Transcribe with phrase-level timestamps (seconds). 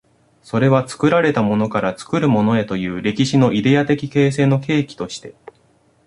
[0.41, 5.35] それは作られたものから作るものへという歴史のイデヤ的形成の契機として、